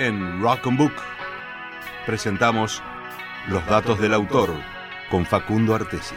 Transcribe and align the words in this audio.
En 0.00 0.40
Rock 0.40 0.66
and 0.66 0.78
Book 0.78 0.94
presentamos 2.06 2.82
Los 3.48 3.66
datos 3.66 4.00
del 4.00 4.14
autor 4.14 4.48
con 5.10 5.26
Facundo 5.26 5.74
Artesi 5.74 6.14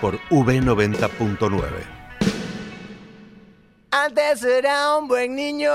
por 0.00 0.20
V90.9. 0.28 1.66
Antes 3.90 4.44
era 4.44 4.96
un 4.98 5.08
buen 5.08 5.34
niño 5.34 5.72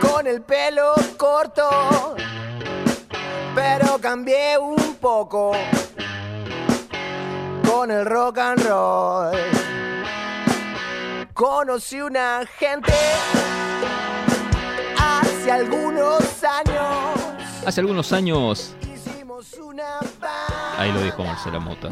con 0.00 0.26
el 0.26 0.40
pelo 0.40 0.94
corto, 1.18 2.16
pero 3.54 3.98
cambié 3.98 4.56
un 4.56 4.94
poco 4.94 5.52
con 7.68 7.90
el 7.90 8.06
rock 8.06 8.38
and 8.38 8.66
roll. 8.66 9.36
Conocí 11.34 12.00
una 12.00 12.46
gente 12.58 12.94
hace 15.42 15.50
algunos 15.50 16.44
años. 16.44 17.18
Hace 17.66 17.80
algunos 17.80 18.12
años, 18.12 18.76
Hicimos 18.82 19.52
una 19.54 19.98
banda 20.20 20.78
ahí 20.78 20.92
lo 20.92 21.02
dijo 21.02 21.24
Marcela 21.24 21.58
Mota. 21.58 21.90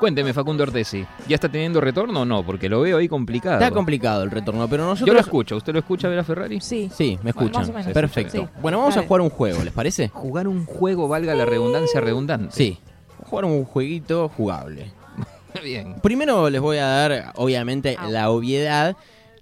Cuénteme, 0.00 0.34
Facundo 0.34 0.64
Artesi, 0.64 1.06
¿ya 1.28 1.36
está 1.36 1.48
teniendo 1.48 1.80
retorno 1.80 2.22
o 2.22 2.24
no? 2.24 2.44
Porque 2.44 2.68
lo 2.68 2.80
veo 2.80 2.98
ahí 2.98 3.08
complicado. 3.08 3.54
Está 3.60 3.70
complicado 3.70 4.24
el 4.24 4.30
retorno, 4.30 4.68
pero 4.68 4.84
nosotros... 4.84 5.06
Yo 5.06 5.14
lo 5.14 5.20
escucho. 5.20 5.56
¿Usted 5.56 5.72
lo 5.72 5.78
escucha, 5.78 6.08
Vera 6.08 6.22
Ferrari? 6.24 6.60
Sí. 6.60 6.90
Sí, 6.92 7.18
me 7.22 7.30
escuchan. 7.30 7.62
Más 7.62 7.70
o 7.70 7.72
menos. 7.72 7.92
Perfecto. 7.92 8.32
Sí. 8.42 8.48
Bueno, 8.60 8.78
vamos 8.78 8.96
a 8.96 9.02
jugar 9.04 9.22
un 9.22 9.30
juego, 9.30 9.62
¿les 9.64 9.72
parece? 9.72 10.08
Jugar 10.08 10.48
un 10.48 10.66
juego, 10.66 11.08
valga 11.08 11.34
la 11.34 11.44
redundancia 11.46 12.00
redundante. 12.00 12.48
Sí. 12.54 12.78
Vamos 13.10 13.26
a 13.26 13.28
jugar 13.30 13.44
un 13.46 13.64
jueguito 13.64 14.28
jugable. 14.36 14.92
Bien. 15.62 15.94
Primero 16.02 16.50
les 16.50 16.60
voy 16.60 16.76
a 16.78 16.86
dar, 16.86 17.32
obviamente, 17.36 17.96
Ah. 17.98 18.08
la 18.10 18.28
obviedad 18.30 18.96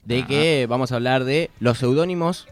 de 0.05 0.19
Ajá. 0.19 0.29
que 0.29 0.67
vamos 0.69 0.93
a 0.93 0.97
hablar 0.97 1.25
de 1.25 1.51
los 1.61 1.79
seudónimos 1.79 2.47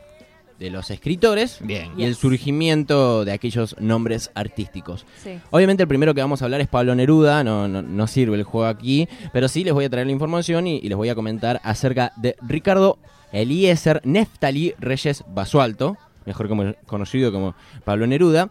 de 0.59 0.71
los 0.71 0.91
escritores 0.93 1.59
Bien. 1.61 1.91
y 1.97 2.05
el 2.05 2.15
surgimiento 2.15 3.25
de 3.25 3.33
aquellos 3.33 3.75
nombres 3.81 4.31
artísticos. 4.35 5.05
Sí. 5.21 5.41
Obviamente 5.51 5.83
el 5.83 5.89
primero 5.89 6.15
que 6.15 6.21
vamos 6.21 6.41
a 6.41 6.45
hablar 6.45 6.61
es 6.61 6.69
Pablo 6.69 6.95
Neruda, 6.95 7.43
no, 7.43 7.67
no, 7.67 7.83
no 7.83 8.07
sirve 8.07 8.37
el 8.37 8.45
juego 8.45 8.69
aquí, 8.69 9.09
pero 9.33 9.49
sí 9.49 9.65
les 9.65 9.75
voy 9.75 9.87
a 9.87 9.91
traer 9.91 10.07
la 10.07 10.13
información 10.13 10.69
y, 10.69 10.77
y 10.77 10.89
les 10.89 10.97
voy 10.97 11.09
a 11.09 11.17
comentar 11.17 11.61
acerca 11.65 12.13
de 12.17 12.37
Ricardo 12.43 12.99
Eliezer 13.33 14.03
Neftali 14.05 14.75
Reyes 14.79 15.25
Basualto, 15.27 15.97
mejor 16.27 16.49
como- 16.49 16.75
conocido 16.87 17.33
como 17.33 17.57
Pablo 17.85 18.07
Neruda. 18.07 18.51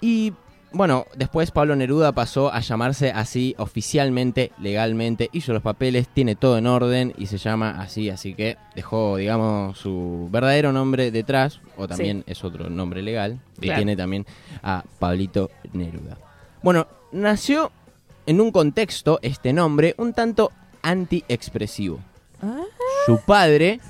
Y 0.00 0.32
bueno, 0.74 1.06
después 1.16 1.50
Pablo 1.50 1.76
Neruda 1.76 2.12
pasó 2.12 2.52
a 2.52 2.60
llamarse 2.60 3.10
así 3.10 3.54
oficialmente, 3.58 4.52
legalmente, 4.60 5.28
hizo 5.32 5.52
los 5.52 5.62
papeles, 5.62 6.08
tiene 6.08 6.34
todo 6.36 6.58
en 6.58 6.66
orden 6.66 7.12
y 7.18 7.26
se 7.26 7.38
llama 7.38 7.76
así, 7.80 8.10
así 8.10 8.34
que 8.34 8.56
dejó, 8.74 9.16
digamos, 9.16 9.78
su 9.78 10.28
verdadero 10.30 10.72
nombre 10.72 11.10
detrás, 11.10 11.60
o 11.76 11.86
también 11.88 12.24
es 12.26 12.42
otro 12.44 12.70
nombre 12.70 13.02
legal, 13.02 13.40
y 13.58 13.62
Claro. 13.66 13.78
tiene 13.78 13.96
también 13.96 14.26
a 14.62 14.84
Pablito 14.98 15.50
Neruda. 15.72 16.16
Bueno, 16.62 16.86
nació 17.12 17.70
en 18.26 18.40
un 18.40 18.50
contexto, 18.52 19.18
este 19.22 19.52
nombre, 19.52 19.94
un 19.98 20.12
tanto 20.12 20.52
anti-expresivo. 20.82 22.00
Ah. 22.42 22.62
Su 23.06 23.18
padre, 23.20 23.80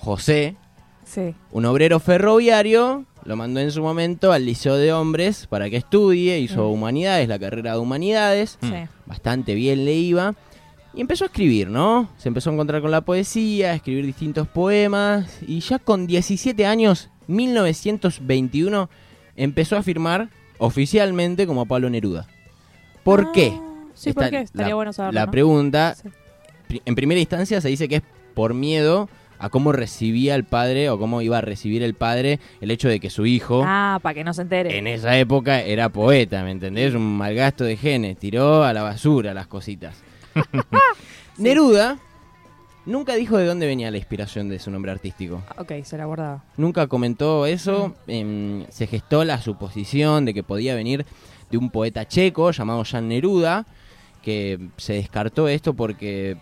José, 0.00 0.56
Sí. 1.04 1.34
un 1.52 1.64
obrero 1.64 2.00
ferroviario 2.00 3.04
lo 3.28 3.36
mandó 3.36 3.60
en 3.60 3.70
su 3.70 3.82
momento 3.82 4.32
al 4.32 4.46
Liceo 4.46 4.76
de 4.76 4.92
Hombres 4.92 5.46
para 5.46 5.68
que 5.68 5.76
estudie, 5.76 6.38
hizo 6.40 6.66
Mm. 6.68 6.72
humanidades, 6.72 7.28
la 7.28 7.38
carrera 7.38 7.72
de 7.74 7.78
humanidades, 7.78 8.58
Mm. 8.62 8.66
Sí. 8.68 8.74
bastante 9.06 9.54
bien 9.54 9.84
le 9.84 9.94
iba, 9.94 10.34
y 10.94 11.00
empezó 11.02 11.24
a 11.24 11.26
escribir, 11.26 11.68
¿no? 11.68 12.08
Se 12.16 12.28
empezó 12.28 12.48
a 12.50 12.54
encontrar 12.54 12.80
con 12.80 12.90
la 12.90 13.02
poesía, 13.02 13.72
a 13.72 13.74
escribir 13.74 14.06
distintos 14.06 14.48
poemas, 14.48 15.38
y 15.46 15.60
ya 15.60 15.78
con 15.78 16.06
17 16.06 16.64
años, 16.66 17.10
1921, 17.26 18.88
empezó 19.36 19.76
a 19.76 19.82
firmar 19.82 20.30
oficialmente 20.58 21.46
como 21.46 21.66
Pablo 21.66 21.90
Neruda. 21.90 22.26
¿Por 23.04 23.26
Ah, 23.26 23.30
qué? 23.34 23.52
Sí, 23.94 24.10
Está 24.10 24.22
¿por 24.22 24.30
qué? 24.30 24.38
Estaría 24.40 24.68
la, 24.70 24.74
bueno 24.74 24.92
saberlo. 24.92 25.20
La 25.20 25.26
¿no? 25.26 25.30
pregunta, 25.32 25.94
Sí. 26.68 26.80
en 26.84 26.94
primera 26.94 27.20
instancia 27.20 27.60
se 27.60 27.68
dice 27.68 27.88
que 27.88 27.96
es 27.96 28.02
por 28.34 28.54
miedo 28.54 29.08
a 29.38 29.48
cómo 29.50 29.72
recibía 29.72 30.34
el 30.34 30.44
padre 30.44 30.90
o 30.90 30.98
cómo 30.98 31.22
iba 31.22 31.38
a 31.38 31.40
recibir 31.40 31.82
el 31.82 31.94
padre 31.94 32.40
el 32.60 32.70
hecho 32.70 32.88
de 32.88 33.00
que 33.00 33.10
su 33.10 33.26
hijo 33.26 33.62
Ah, 33.66 33.98
para 34.02 34.14
que 34.14 34.24
no 34.24 34.34
se 34.34 34.42
entere. 34.42 34.76
en 34.78 34.86
esa 34.86 35.16
época 35.18 35.60
era 35.62 35.88
poeta, 35.88 36.42
¿me 36.44 36.50
entendés? 36.50 36.94
Un 36.94 37.16
malgasto 37.16 37.64
de 37.64 37.76
genes, 37.76 38.18
tiró 38.18 38.64
a 38.64 38.72
la 38.72 38.82
basura 38.82 39.34
las 39.34 39.46
cositas. 39.46 40.02
Neruda 41.38 41.98
nunca 42.86 43.14
dijo 43.14 43.36
de 43.36 43.44
dónde 43.46 43.66
venía 43.66 43.90
la 43.90 43.98
inspiración 43.98 44.48
de 44.48 44.58
su 44.58 44.70
nombre 44.70 44.90
artístico. 44.90 45.42
Ok, 45.58 45.72
se 45.84 45.98
la 45.98 46.06
guardaba. 46.06 46.44
Nunca 46.56 46.86
comentó 46.86 47.46
eso, 47.46 47.94
em, 48.06 48.64
se 48.70 48.86
gestó 48.86 49.24
la 49.24 49.40
suposición 49.40 50.24
de 50.24 50.34
que 50.34 50.42
podía 50.42 50.74
venir 50.74 51.04
de 51.50 51.58
un 51.58 51.70
poeta 51.70 52.06
checo 52.08 52.50
llamado 52.50 52.84
Jan 52.84 53.08
Neruda, 53.08 53.66
que 54.22 54.58
se 54.78 54.94
descartó 54.94 55.48
esto 55.48 55.74
porque 55.74 56.36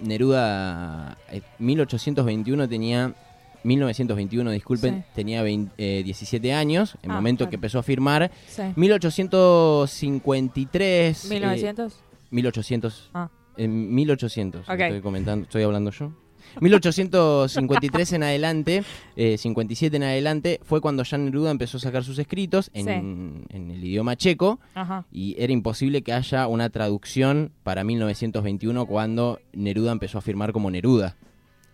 Neruda 0.00 1.16
en 1.30 1.42
1821 1.58 2.68
tenía 2.68 3.14
1921, 3.62 4.50
disculpen, 4.52 5.00
Sí. 5.00 5.04
tenía 5.14 5.42
20 5.42 5.72
eh, 5.76 6.02
17 6.02 6.52
años, 6.54 6.96
el 7.02 7.10
Ah, 7.10 7.14
momento 7.14 7.40
claro. 7.44 7.50
que 7.50 7.56
empezó 7.56 7.78
a 7.78 7.82
firmar. 7.82 8.30
Sí. 8.48 8.62
1853 8.76 11.24
eh, 11.24 11.28
1900. 11.28 12.00
1800 12.30 13.10
Ah. 13.12 13.28
en 13.56 13.94
1800 13.94 14.66
Ok. 14.68 14.80
estoy 14.80 15.00
comentando, 15.02 15.44
estoy 15.44 15.62
hablando 15.62 15.90
yo. 15.90 16.12
1853 16.60 18.12
en 18.14 18.22
adelante, 18.22 18.82
eh, 19.16 19.36
57 19.38 19.96
en 19.96 20.02
adelante, 20.02 20.60
fue 20.62 20.80
cuando 20.80 21.04
Jan 21.04 21.24
Neruda 21.26 21.50
empezó 21.50 21.76
a 21.76 21.80
sacar 21.80 22.04
sus 22.04 22.18
escritos 22.18 22.70
en, 22.74 22.84
Sí. 22.86 23.56
en 23.56 23.70
el 23.70 23.84
idioma 23.84 24.16
checo 24.16 24.60
Ajá. 24.74 25.04
y 25.12 25.36
era 25.38 25.52
imposible 25.52 26.02
que 26.02 26.12
haya 26.12 26.46
una 26.46 26.70
traducción 26.70 27.52
para 27.62 27.84
1921 27.84 28.86
cuando 28.86 29.40
Neruda 29.52 29.92
empezó 29.92 30.18
a 30.18 30.20
firmar 30.20 30.52
como 30.52 30.70
Neruda. 30.70 31.16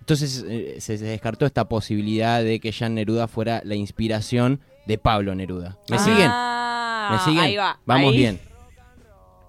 Entonces 0.00 0.44
eh, 0.48 0.76
se, 0.78 0.98
se 0.98 1.04
descartó 1.04 1.46
esta 1.46 1.68
posibilidad 1.68 2.42
de 2.42 2.60
que 2.60 2.72
Jan 2.72 2.94
Neruda 2.94 3.26
fuera 3.26 3.60
la 3.64 3.74
inspiración 3.74 4.60
de 4.86 4.98
Pablo 4.98 5.34
Neruda. 5.34 5.78
¿Me 5.90 5.96
Ah, 5.96 5.98
siguen? 5.98 6.30
¿Me 7.10 7.18
siguen? 7.24 7.44
Ahí 7.50 7.56
va. 7.56 7.80
Vamos 7.86 8.12
ahí. 8.12 8.16
bien. 8.18 8.38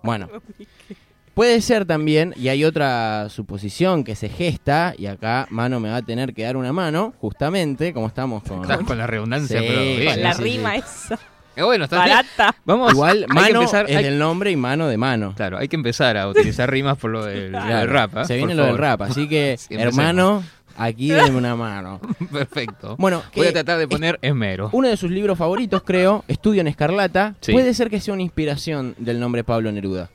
Bueno. 0.03 0.29
Puede 1.37 1.61
ser 1.61 1.85
también, 1.85 2.33
y 2.35 2.47
hay 2.47 2.65
otra 2.65 3.29
suposición 3.29 4.03
que 4.03 4.15
se 4.15 4.27
gesta, 4.27 4.95
y 4.97 5.05
acá 5.05 5.45
Mano 5.51 5.79
me 5.79 5.87
va 5.89 5.97
a 5.97 6.01
tener 6.01 6.33
que 6.33 6.41
dar 6.41 6.57
una 6.57 6.73
mano, 6.73 7.13
justamente, 7.21 7.93
como 7.93 8.07
estamos 8.07 8.41
con... 8.41 8.63
Estás 8.63 8.79
con 8.79 8.97
la 8.97 9.05
redundancia, 9.05 9.59
Sí, 9.61 9.65
pero 9.69 9.81
bien. 9.81 10.13
Con 10.15 10.23
la 10.23 10.33
sí, 10.33 10.41
rima 10.43 10.73
sí. 10.73 10.79
esa. 10.79 11.19
Eh, 11.55 11.61
bueno, 11.61 11.83
está 11.83 12.03
bien. 12.03 12.17
Barata. 12.17 12.55
Vamos. 12.65 12.91
Igual, 12.91 13.17
hay 13.17 13.25
que 13.27 13.33
Mano 13.33 13.59
empezar. 13.61 13.85
es 13.87 13.95
hay- 13.97 14.03
del 14.05 14.17
nombre 14.17 14.49
y 14.49 14.55
Mano 14.55 14.87
de 14.87 14.97
Mano. 14.97 15.33
Claro, 15.35 15.59
hay 15.59 15.67
que 15.67 15.75
empezar 15.75 16.17
a 16.17 16.27
utilizar 16.27 16.71
rimas 16.71 16.97
por 16.97 17.11
lo 17.11 17.23
del, 17.23 17.51
lo 17.51 17.59
del 17.59 17.67
Claro, 17.67 17.93
rap. 17.93 18.17
¿ah? 18.17 18.25
Se 18.25 18.35
viene 18.35 18.53
Por 18.53 18.57
lo 18.57 18.63
del 18.63 18.75
favor. 18.77 18.81
rap, 18.81 19.01
así 19.03 19.27
que, 19.29 19.57
Sí, 19.59 19.67
empecemos. 19.75 19.97
hermano, 19.99 20.43
aquí 20.75 21.09
denme 21.11 21.37
una 21.37 21.55
mano. 21.55 21.99
Perfecto. 22.31 22.95
Bueno, 22.97 23.21
Voy 23.35 23.43
que 23.43 23.49
a 23.49 23.53
tratar 23.53 23.77
de 23.77 23.87
poner 23.87 24.17
esmero. 24.23 24.69
uno 24.71 24.87
de 24.87 24.97
sus 24.97 25.11
libros 25.11 25.37
favoritos, 25.37 25.83
creo, 25.83 26.23
Estudio 26.27 26.61
en 26.61 26.67
Escarlata, 26.67 27.35
Sí. 27.41 27.51
puede 27.51 27.75
ser 27.75 27.91
que 27.91 27.99
sea 28.01 28.15
una 28.15 28.23
inspiración 28.23 28.95
del 28.97 29.19
nombre 29.19 29.43
Pablo 29.43 29.71
Neruda. 29.71 30.09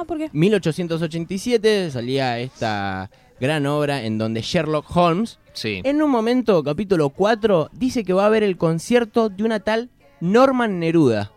Ah, 0.00 0.04
¿por 0.06 0.18
qué? 0.18 0.30
1887 0.32 1.90
salía 1.90 2.38
esta 2.38 3.10
gran 3.40 3.66
obra 3.66 4.02
en 4.04 4.18
donde 4.18 4.40
Sherlock 4.42 4.94
Holmes 4.96 5.38
Sí. 5.54 5.80
En 5.82 6.00
un 6.02 6.10
momento, 6.10 6.62
capítulo 6.62 7.08
4, 7.10 7.70
dice 7.72 8.04
que 8.04 8.12
va 8.12 8.22
a 8.22 8.26
haber 8.26 8.44
el 8.44 8.56
concierto 8.56 9.28
de 9.28 9.42
una 9.42 9.58
tal 9.58 9.90
Norman 10.20 10.78
Neruda, 10.78 11.32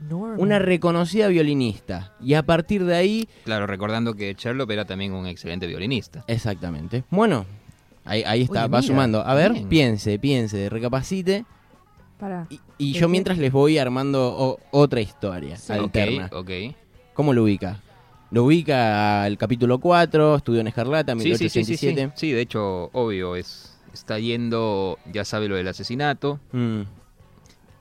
Norman. 0.00 0.38
una 0.38 0.58
reconocida 0.58 1.28
violinista. 1.28 2.12
Y 2.20 2.34
a 2.34 2.42
partir 2.42 2.84
de 2.84 2.94
ahí, 2.94 3.28
Claro, 3.44 3.66
recordando 3.66 4.12
que 4.14 4.34
Sherlock 4.38 4.70
era 4.70 4.84
también 4.84 5.14
un 5.14 5.26
excelente 5.26 5.66
violinista. 5.66 6.24
exactamente. 6.26 7.04
Bueno, 7.08 7.46
ahí, 8.04 8.22
ahí 8.26 8.42
está, 8.42 8.64
Oye, 8.64 8.68
va 8.68 8.78
mira, 8.80 8.82
sumando. 8.82 9.20
A 9.26 9.34
ver, 9.34 9.52
bien. 9.54 9.68
piense, 9.70 10.18
piense, 10.18 10.68
recapacite. 10.68 11.46
Pará. 12.18 12.46
Y, 12.50 12.60
y 12.76 12.92
¿De 12.92 12.98
yo 12.98 13.06
qué? 13.06 13.10
mientras 13.12 13.38
les 13.38 13.50
voy 13.50 13.78
armando 13.78 14.28
o- 14.36 14.58
otra 14.72 15.00
historia 15.00 15.56
Sí. 15.56 15.72
alterna. 15.72 16.26
Ok, 16.32 16.38
ok. 16.40 16.50
¿Cómo 17.18 17.32
lo 17.32 17.42
ubica? 17.42 17.80
Lo 18.30 18.44
ubica 18.44 19.24
al 19.24 19.36
capítulo 19.36 19.80
4, 19.80 20.36
estudio 20.36 20.60
en 20.60 20.68
Escarlata, 20.68 21.14
Sí, 21.18 21.34
sí, 21.34 21.48
sí, 21.48 21.64
sí, 21.64 21.76
sí. 21.76 21.86
1887. 21.88 22.12
Sí, 22.14 22.30
de 22.30 22.40
hecho, 22.40 22.90
obvio, 22.92 23.34
es 23.34 23.76
está 23.92 24.20
yendo, 24.20 25.00
ya 25.12 25.24
sabe 25.24 25.48
lo 25.48 25.56
del 25.56 25.66
asesinato. 25.66 26.38
Mm, 26.52 26.82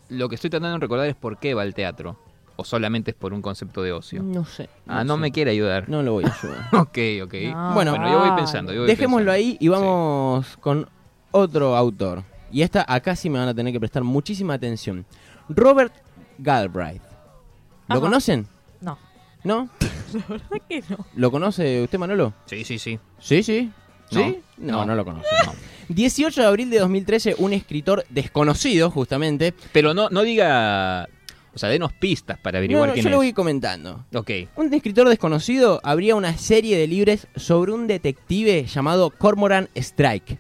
Lo 0.10 0.28
que 0.28 0.34
estoy 0.34 0.50
tratando 0.50 0.74
de 0.74 0.80
recordar 0.82 1.06
es 1.08 1.14
por 1.14 1.38
qué 1.38 1.54
va 1.54 1.62
al 1.62 1.76
teatro. 1.76 2.18
O 2.56 2.64
solamente 2.66 3.12
es 3.12 3.16
por 3.16 3.32
un 3.32 3.44
concepto 3.44 3.84
de 3.84 3.92
ocio. 3.92 4.24
no 4.24 4.44
sé. 4.44 4.70
ah, 4.88 5.04
no 5.04 5.14
sé. 5.18 5.20
me 5.22 5.32
quiere 5.32 5.52
ayudar. 5.52 5.88
No 5.88 6.02
lo 6.02 6.14
voy 6.14 6.26
a 6.26 6.34
ayudar. 6.36 6.66
Ok, 6.74 6.98
ok. 7.26 7.34
No, 7.54 7.74
Bueno, 7.76 7.92
Bueno, 7.92 8.10
yo 8.12 8.18
voy 8.18 8.32
pensando. 8.32 8.74
Yo 8.74 8.80
voy 8.80 8.88
Dejémoslo 8.88 9.28
pensando. 9.28 9.32
ahí 9.34 9.58
y 9.60 9.68
vamos 9.68 10.58
con 10.58 10.90
otro 11.30 11.76
autor. 11.76 12.24
Y 12.52 12.64
esta 12.64 12.84
acá 12.92 13.16
sí 13.16 13.30
me 13.30 13.38
van 13.38 13.50
a 13.50 13.54
tener 13.54 13.72
que 13.72 13.80
prestar 13.80 14.04
muchísima 14.04 14.56
atención. 14.56 15.06
Robert 15.48 15.94
Galbraith. 16.40 17.04
¿Lo 17.90 17.98
Ajá. 17.98 18.00
conocen? 18.02 18.48
No. 19.48 19.64
¿No? 19.64 19.70
La 20.14 20.26
verdad 20.28 20.62
que 20.70 20.84
no. 20.90 21.06
¿Lo 21.16 21.32
conoce 21.32 21.82
usted, 21.84 21.98
Manolo? 21.98 22.34
Sí, 22.46 22.64
sí, 22.64 22.78
sí. 22.80 23.00
Sí, 23.20 23.44
sí. 23.44 23.72
¿Sí? 24.10 24.40
No, 24.58 24.86
no, 24.86 24.96
lo 24.96 25.04
conoce. 25.04 25.28
no. 25.46 25.54
18 25.90 26.42
de 26.42 26.48
abril 26.48 26.70
de 26.70 26.80
2013, 26.80 27.36
un 27.40 27.52
escritor 27.54 28.06
desconocido, 28.10 28.90
justamente. 28.90 29.54
Pero 29.74 29.94
no, 29.94 30.10
no 30.10 30.22
diga. 30.24 31.10
O 31.54 31.60
sea, 31.60 31.70
denos 31.70 31.92
pistas 31.92 32.38
para 32.38 32.58
No, 32.58 32.60
averiguar 32.60 32.88
no, 32.90 32.94
quién 32.94 33.04
yo 33.04 33.10
es. 33.10 33.12
lo 33.12 33.18
voy 33.18 33.34
comentando. 33.34 34.06
Ok. 34.14 34.30
Un 34.56 34.74
escritor 34.74 35.10
desconocido 35.10 35.82
abría 35.84 36.16
una 36.16 36.38
serie 36.38 36.78
de 36.78 36.88
libros 36.88 37.28
sobre 37.36 37.72
un 37.74 37.88
detective 37.88 38.66
llamado 38.66 39.10
Cormoran 39.10 39.68
Strike, 39.76 40.38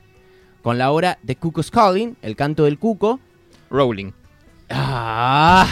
con 0.61 0.77
la 0.77 0.91
obra 0.91 1.17
The 1.25 1.35
Cuckoo's 1.35 1.71
Calling, 1.71 2.15
El 2.21 2.35
canto 2.35 2.65
del 2.65 2.77
cuco. 2.77 3.19
Rowling. 3.69 4.11
Ah. 4.69 5.67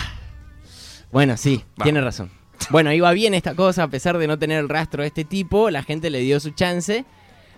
Bueno, 1.12 1.38
sí, 1.38 1.64
Va. 1.80 1.84
tiene 1.84 2.02
razón. 2.02 2.30
Bueno, 2.70 2.92
iba 2.94 3.12
bien 3.12 3.34
esta 3.34 3.54
cosa, 3.56 3.84
a 3.84 3.88
pesar 3.88 4.18
de 4.18 4.28
no 4.28 4.40
tener 4.40 4.60
el 4.60 4.70
rastro 4.70 5.02
de 5.04 5.08
este 5.08 5.24
tipo, 5.24 5.70
la 5.70 5.84
gente 5.84 6.10
le 6.10 6.20
dio 6.20 6.40
su 6.40 6.52
chance. 6.52 7.06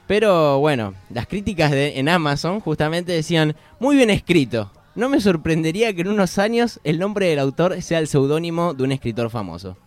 Pero 0.06 0.60
bueno, 0.60 0.94
las 1.10 1.28
críticas 1.28 1.72
de- 1.72 2.00
en 2.00 2.08
Amazon 2.10 2.60
justamente 2.62 3.12
decían, 3.12 3.56
muy 3.80 3.96
bien 3.98 4.10
escrito. 4.10 4.72
No 4.96 5.10
me 5.10 5.20
sorprendería 5.22 5.94
que 5.94 6.02
en 6.02 6.08
unos 6.10 6.38
años 6.40 6.80
el 6.84 6.98
nombre 7.00 7.28
del 7.28 7.40
autor 7.40 7.82
sea 7.82 8.00
el 8.00 8.08
seudónimo 8.08 8.74
de 8.74 8.84
un 8.84 8.92
escritor 8.94 9.30
famoso. 9.30 9.78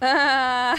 Ah, 0.00 0.74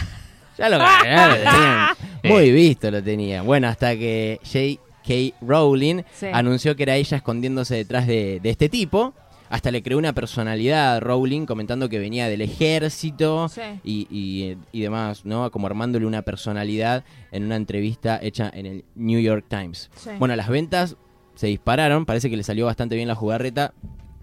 Ya 0.58 0.68
lo, 0.68 0.78
ya 0.78 1.28
lo 1.28 1.34
tenían. 1.36 1.88
Muy 2.24 2.50
visto 2.52 2.90
lo 2.90 3.02
tenía. 3.02 3.42
Bueno, 3.42 3.68
hasta 3.68 3.94
que 3.96 4.38
J.K. 4.44 5.36
Rowling 5.40 6.02
Sí. 6.14 6.26
anunció 6.32 6.76
que 6.76 6.82
era 6.82 6.96
ella 6.96 7.16
escondiéndose 7.16 7.76
detrás 7.76 8.06
de, 8.06 8.40
de 8.42 8.50
este 8.50 8.68
tipo. 8.68 9.14
Hasta 9.52 9.70
le 9.70 9.82
creó 9.82 9.98
una 9.98 10.14
personalidad 10.14 10.96
a 10.96 11.00
Rowling 11.00 11.44
comentando 11.46 11.88
que 11.88 11.98
venía 11.98 12.26
del 12.28 12.40
ejército 12.40 13.48
Sí. 13.48 13.60
y, 13.84 14.06
y- 14.10 14.56
y 14.72 14.80
demás, 14.80 15.24
¿no? 15.26 15.50
Como 15.50 15.66
armándole 15.66 16.06
una 16.06 16.22
personalidad 16.22 17.04
en 17.30 17.44
una 17.44 17.56
entrevista 17.56 18.18
hecha 18.22 18.50
en 18.54 18.64
el 18.66 18.84
New 18.94 19.20
York 19.20 19.44
Times. 19.48 19.90
Sí. 19.94 20.10
Bueno, 20.18 20.34
las 20.36 20.48
ventas 20.48 20.96
se 21.34 21.48
dispararon, 21.48 22.06
parece 22.06 22.30
que 22.30 22.36
le 22.36 22.42
salió 22.42 22.64
bastante 22.66 22.96
bien 22.96 23.08
la 23.08 23.14
jugarreta. 23.14 23.74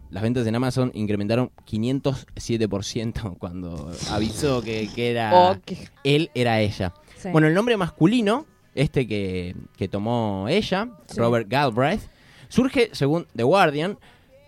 Las 0.09 0.23
ventas 0.23 0.47
en 0.47 0.55
Amazon 0.55 0.91
incrementaron 0.95 1.51
507% 1.69 3.37
cuando 3.39 3.91
avisó 4.09 4.61
que, 4.61 4.89
que 4.93 5.11
era 5.11 5.31
oh, 5.33 5.57
qué- 5.65 5.87
él 6.03 6.31
era 6.33 6.59
ella. 6.61 6.93
sí. 7.17 7.29
Bueno, 7.31 7.47
el 7.47 7.53
nombre 7.53 7.77
masculino, 7.77 8.45
este 8.75 9.07
que, 9.07 9.55
que 9.77 9.87
tomó 9.87 10.47
ella. 10.49 10.89
Robert 11.15 11.47
Galbraith, 11.49 12.01
surge, 12.47 12.89
según 12.93 13.27
The 13.35 13.43
Guardian, 13.43 13.97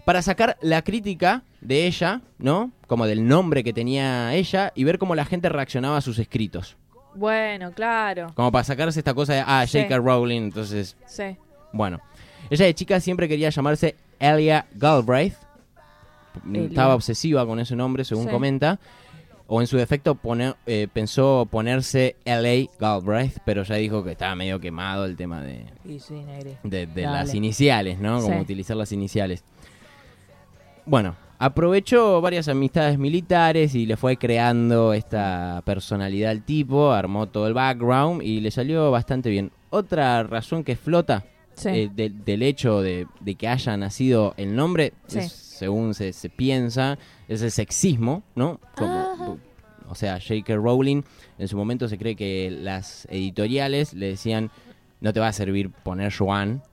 para 0.06 0.22
sacar 0.22 0.58
la 0.62 0.82
crítica 0.84 1.44
de 1.62 1.86
ella, 1.88 2.22
¿no? 2.40 2.72
Como 2.88 3.06
del 3.06 3.28
nombre 3.28 3.64
que 3.64 3.74
tenía 3.74 4.34
ella 4.34 4.72
y 4.76 4.84
ver 4.84 4.98
cómo 4.98 5.16
la 5.16 5.26
gente 5.26 5.50
reaccionaba 5.50 5.98
a 5.98 6.02
sus 6.02 6.20
escritos. 6.20 6.76
Bueno, 7.16 7.72
claro. 7.74 8.32
Como 8.36 8.52
para 8.52 8.64
sacarse 8.64 9.00
esta 9.00 9.14
cosa 9.14 9.34
de, 9.34 9.44
ah, 9.46 9.66
Sí. 9.68 9.80
J.K. 9.80 9.98
Rowling, 9.98 10.42
entonces, 10.44 10.96
Sí. 11.06 11.36
bueno. 11.74 12.00
Ella 12.50 12.66
de 12.66 12.74
chica 12.74 13.00
siempre 13.00 13.28
quería 13.28 13.50
llamarse 13.50 13.96
Elia 14.20 14.66
Galbraith. 14.76 15.36
Elia. 16.48 16.64
Estaba 16.68 16.96
obsesiva 16.96 17.46
con 17.46 17.60
ese 17.60 17.76
nombre, 17.76 18.04
según 18.06 18.26
Sí. 18.26 18.32
comenta. 18.32 18.80
O 19.54 19.60
en 19.60 19.68
su 19.68 19.76
defecto 19.76 20.16
pone- 20.16 20.54
eh, 20.66 20.88
pensó 20.92 21.46
ponerse 21.52 22.16
L.A. 22.24 22.70
Galbraith, 22.80 23.40
pero 23.46 23.64
ya 23.64 23.76
dijo 23.76 24.02
que 24.02 24.12
estaba 24.14 24.34
medio 24.34 24.62
quemado 24.62 25.04
el 25.04 25.18
tema 25.18 25.42
de, 25.42 25.66
de, 26.64 26.88
de 26.88 27.02
las 27.04 27.34
iniciales, 27.36 28.00
¿no? 28.00 28.22
Como 28.22 28.40
utilizar 28.40 28.78
las 28.78 28.94
iniciales. 28.94 29.44
Bueno, 30.86 31.16
aprovechó 31.40 32.22
varias 32.22 32.48
amistades 32.48 32.98
militares 32.98 33.76
y 33.76 33.86
le 33.86 33.98
fue 33.98 34.18
creando 34.18 34.94
esta 34.94 35.62
personalidad 35.66 36.32
al 36.32 36.44
tipo, 36.44 36.92
armó 36.92 37.28
todo 37.28 37.48
el 37.48 37.54
background 37.54 38.22
y 38.24 38.40
le 38.42 38.52
salió 38.52 38.92
bastante 38.92 39.30
bien. 39.30 39.52
Otra 39.70 40.24
razón 40.24 40.64
que 40.64 40.76
flota 40.76 41.24
Sí. 41.54 41.70
eh, 41.70 41.90
de- 41.94 42.10
del 42.10 42.44
hecho 42.44 42.82
de, 42.82 43.08
de 43.20 43.36
que 43.36 43.48
haya 43.48 43.76
nacido 43.78 44.34
el 44.38 44.56
nombre, 44.56 44.94
Sí. 45.08 45.20
es, 45.20 45.32
según 45.32 45.94
se, 45.94 46.14
se 46.14 46.30
piensa, 46.30 46.98
es 47.28 47.42
el 47.42 47.52
sexismo, 47.52 48.24
¿no? 48.36 48.60
Como- 48.78 49.38
o 49.90 49.96
sea, 49.96 50.20
J.K. 50.20 50.56
Rowling 50.56 51.04
en 51.38 51.48
su 51.50 51.58
momento 51.58 51.88
se 51.90 51.98
cree 51.98 52.16
que 52.16 52.50
las 52.50 53.06
editoriales 53.12 53.94
le 53.94 54.08
decían, 54.08 54.50
no 55.02 55.12
te 55.14 55.20
va 55.20 55.28
a 55.28 55.34
servir 55.34 55.70
poner 55.70 56.14
Joan, 56.18 56.64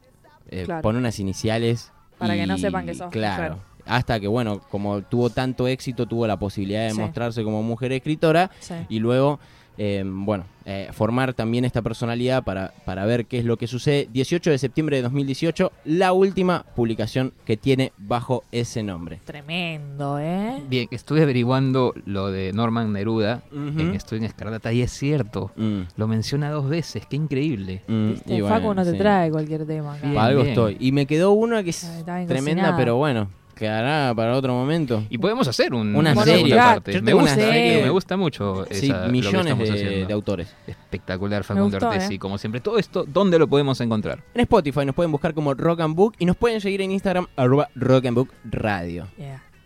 eh, 0.50 0.62
Claro. 0.64 0.82
pon 0.82 0.96
unas 0.96 1.18
iniciales. 1.18 1.92
Para 2.18 2.34
que 2.34 2.46
no 2.46 2.56
sepan 2.58 2.86
que 2.86 2.94
sos 2.94 3.10
Claro. 3.10 3.56
mujer. 3.56 3.68
Hasta 3.88 4.20
que, 4.20 4.28
bueno, 4.28 4.60
como 4.70 5.02
tuvo 5.02 5.30
tanto 5.30 5.66
éxito, 5.66 6.06
tuvo 6.06 6.26
la 6.26 6.38
posibilidad 6.38 6.84
de 6.84 6.90
Sí. 6.92 7.00
mostrarse 7.00 7.42
como 7.42 7.62
mujer 7.62 7.92
escritora 7.92 8.50
Sí. 8.60 8.74
y 8.88 8.98
luego, 9.00 9.40
eh, 9.80 10.02
bueno, 10.04 10.44
eh, 10.64 10.88
formar 10.92 11.32
también 11.34 11.64
esta 11.64 11.80
personalidad 11.80 12.42
para, 12.44 12.74
para 12.84 13.06
ver 13.06 13.24
qué 13.26 13.38
es 13.38 13.44
lo 13.46 13.56
que 13.56 13.66
sucede. 13.66 14.08
18 14.12 14.50
de 14.50 14.58
septiembre 14.58 14.96
de 14.96 15.02
2018, 15.04 15.72
la 15.86 16.12
última 16.12 16.64
publicación 16.76 17.32
que 17.46 17.56
tiene 17.56 17.92
bajo 17.96 18.42
ese 18.52 18.82
nombre. 18.82 19.20
Tremendo, 19.24 20.18
¿eh? 20.18 20.62
Bien, 20.68 20.88
estuve 20.90 21.22
averiguando 21.22 21.94
lo 22.04 22.30
de 22.30 22.52
Norman 22.52 22.92
Neruda 22.92 23.42
Ujú. 23.50 23.80
en 23.80 23.94
Estoy 23.94 24.18
en 24.18 24.24
Escarlata 24.24 24.72
y 24.72 24.82
es 24.82 24.90
cierto. 24.92 25.52
Mm, 25.56 25.80
Lo 25.96 26.06
menciona 26.08 26.50
dos 26.50 26.68
veces, 26.68 27.06
qué 27.06 27.16
increíble. 27.16 27.82
mm, 27.88 28.10
Viste, 28.10 28.34
y 28.34 28.40
bueno, 28.42 28.56
Facu 28.56 28.74
no 28.74 28.84
te 28.84 28.92
sí. 28.92 28.98
trae 28.98 29.30
cualquier 29.30 29.64
tema 29.66 29.94
acá. 29.94 30.06
Bien. 30.06 30.18
Algo 30.20 30.40
bien. 30.42 30.48
estoy. 30.50 30.76
Y 30.80 30.92
me 30.92 31.06
quedó 31.06 31.32
una 31.32 31.62
que 31.62 31.70
es 31.70 31.84
Ay, 31.84 32.26
tremenda, 32.26 32.34
cocinada. 32.36 32.76
pero 32.76 32.96
bueno, 32.96 33.28
quedará 33.58 34.14
para 34.14 34.34
otro 34.36 34.52
momento. 34.54 35.04
Y 35.10 35.18
podemos 35.18 35.46
hacer 35.48 35.74
un, 35.74 35.94
Una 35.94 36.12
una 36.12 36.24
serie. 36.24 36.36
segunda 36.44 36.64
parte. 36.64 36.92
Yo 36.92 37.00
Me 37.00 37.06
tengo 37.06 37.18
una 37.22 37.32
gusta, 37.34 37.46
serie. 37.50 37.82
me 37.82 37.90
gusta 37.90 38.16
mucho 38.16 38.64
esa, 38.66 38.74
Sí, 38.80 38.88
lo 38.88 39.02
que 39.02 39.08
millones 39.08 39.40
estamos 39.46 39.68
de, 39.68 39.74
haciendo. 39.74 40.06
de 40.06 40.12
autores. 40.14 40.54
Espectacular, 40.66 41.44
Facundo 41.44 41.70
gustó, 41.78 41.88
Artesi, 41.90 42.14
¿eh? 42.14 42.18
como 42.18 42.38
siempre. 42.38 42.60
Todo 42.60 42.78
esto, 42.78 43.04
¿dónde 43.06 43.38
lo 43.38 43.46
podemos 43.48 43.80
encontrar? 43.80 44.22
En 44.34 44.40
Spotify 44.42 44.84
nos 44.86 44.94
pueden 44.94 45.12
buscar 45.12 45.34
como 45.34 45.52
Rock 45.54 45.80
and 45.80 45.94
Book 45.94 46.14
y 46.18 46.24
nos 46.24 46.36
pueden 46.36 46.60
seguir 46.60 46.80
en 46.82 46.92
Instagram 46.92 47.26
arroba 47.36 47.68
Rock 47.74 48.06
and 48.06 48.16
Book 48.16 48.30
Radio. 48.44 49.08
Yeah. 49.16 49.42